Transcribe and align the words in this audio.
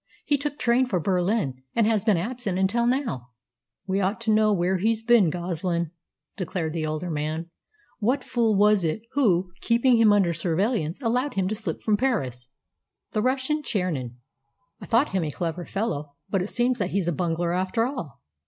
He 0.25 0.35
took 0.35 0.57
train 0.57 0.87
for 0.87 0.99
Berlin, 0.99 1.61
and 1.75 1.85
has 1.85 2.03
been 2.03 2.17
absent 2.17 2.57
until 2.57 2.87
now." 2.87 3.29
"We 3.85 3.99
ought 4.01 4.19
to 4.21 4.33
know 4.33 4.51
where 4.51 4.77
he's 4.79 5.03
been, 5.03 5.29
Goslin," 5.29 5.91
declared 6.35 6.73
the 6.73 6.83
elder 6.85 7.11
man. 7.11 7.51
"What 7.99 8.23
fool 8.23 8.55
was 8.55 8.83
it 8.83 9.03
who, 9.11 9.51
keeping 9.61 9.97
him 9.97 10.11
under 10.11 10.33
surveillance, 10.33 10.99
allowed 11.03 11.35
him 11.35 11.47
to 11.49 11.53
slip 11.53 11.83
from 11.83 11.97
Paris?" 11.97 12.47
"The 13.11 13.21
Russian 13.21 13.61
Tchernine." 13.61 14.15
"I 14.81 14.87
thought 14.87 15.09
him 15.09 15.23
a 15.23 15.29
clever 15.29 15.65
fellow, 15.65 16.15
but 16.31 16.41
it 16.41 16.49
seems 16.49 16.79
that 16.79 16.89
he's 16.89 17.07
a 17.07 17.13
bungler 17.13 17.53
after 17.53 17.85
all." 17.85 18.21